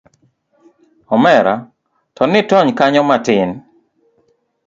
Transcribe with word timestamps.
omera 1.15 1.53
to 2.15 2.23
nitony 2.31 2.71
kanyo 2.79 3.01
matin. 3.09 3.49